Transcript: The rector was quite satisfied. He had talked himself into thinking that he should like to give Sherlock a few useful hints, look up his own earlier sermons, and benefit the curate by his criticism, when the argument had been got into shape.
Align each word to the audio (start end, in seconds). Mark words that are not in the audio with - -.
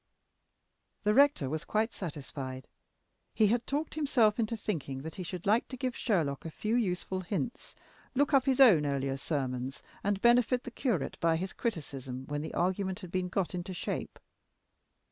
The 1.03 1.13
rector 1.13 1.47
was 1.47 1.63
quite 1.63 1.93
satisfied. 1.93 2.67
He 3.35 3.45
had 3.49 3.67
talked 3.67 3.93
himself 3.93 4.39
into 4.39 4.57
thinking 4.57 5.03
that 5.03 5.13
he 5.13 5.21
should 5.21 5.45
like 5.45 5.67
to 5.67 5.77
give 5.77 5.95
Sherlock 5.95 6.43
a 6.43 6.49
few 6.49 6.73
useful 6.75 7.21
hints, 7.21 7.75
look 8.15 8.33
up 8.33 8.45
his 8.45 8.59
own 8.59 8.87
earlier 8.87 9.15
sermons, 9.15 9.83
and 10.03 10.19
benefit 10.19 10.63
the 10.63 10.71
curate 10.71 11.17
by 11.19 11.35
his 11.37 11.53
criticism, 11.53 12.25
when 12.25 12.41
the 12.41 12.55
argument 12.55 13.01
had 13.01 13.11
been 13.11 13.27
got 13.29 13.53
into 13.53 13.75
shape. 13.75 14.17